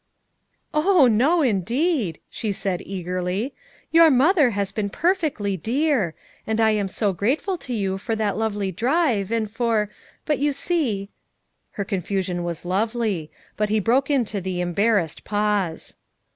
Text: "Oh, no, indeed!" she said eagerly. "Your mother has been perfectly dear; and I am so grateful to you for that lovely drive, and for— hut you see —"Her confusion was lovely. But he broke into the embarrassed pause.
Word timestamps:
"Oh, 0.73 1.05
no, 1.07 1.43
indeed!" 1.43 2.19
she 2.27 2.51
said 2.51 2.81
eagerly. 2.83 3.53
"Your 3.91 4.09
mother 4.09 4.49
has 4.49 4.71
been 4.71 4.89
perfectly 4.89 5.55
dear; 5.55 6.15
and 6.47 6.59
I 6.59 6.71
am 6.71 6.87
so 6.87 7.13
grateful 7.13 7.55
to 7.59 7.73
you 7.75 7.99
for 7.99 8.15
that 8.15 8.35
lovely 8.35 8.71
drive, 8.71 9.31
and 9.31 9.47
for— 9.47 9.91
hut 10.27 10.39
you 10.39 10.53
see 10.53 11.09
—"Her 11.73 11.85
confusion 11.85 12.43
was 12.43 12.65
lovely. 12.65 13.29
But 13.57 13.69
he 13.69 13.79
broke 13.79 14.09
into 14.09 14.41
the 14.41 14.59
embarrassed 14.59 15.23
pause. 15.23 15.95